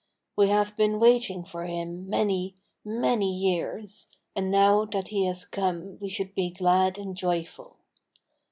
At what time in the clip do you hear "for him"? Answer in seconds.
1.43-2.05